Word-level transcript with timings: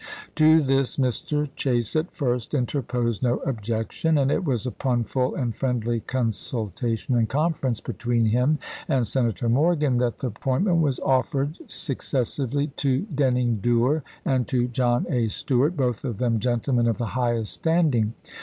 To 0.33 0.61
this 0.63 0.97
Mr. 0.97 1.47
Chase 1.55 1.95
at 1.95 2.11
first 2.11 2.55
interposed 2.55 3.21
no 3.21 3.37
objection; 3.41 4.17
and 4.17 4.31
it 4.31 4.43
was 4.43 4.65
upon 4.65 5.03
full 5.03 5.35
and 5.35 5.55
friendly 5.55 5.99
con 5.99 6.31
sultation 6.31 7.15
and 7.15 7.29
conference 7.29 7.79
between 7.81 8.25
him 8.25 8.57
and 8.87 9.05
Senator 9.05 9.47
Morgan 9.47 9.99
that 9.99 10.17
the 10.17 10.29
appointment 10.29 10.81
was 10.81 10.99
offered 11.01 11.55
succes 11.67 12.39
ABRAHAM 12.39 12.57
LINCOLN 12.57 12.73
sively 12.75 12.75
to 13.05 13.13
Denning 13.13 13.55
Duer 13.57 14.03
and 14.25 14.47
to 14.47 14.67
John 14.69 15.05
A. 15.07 15.27
Stewart, 15.27 15.77
both 15.77 16.03
of 16.03 16.17
them 16.17 16.39
gentlemen 16.39 16.87
of 16.87 16.97
the 16.97 17.05
highest 17.13 17.53
stand 17.53 17.93
ing. 17.93 18.13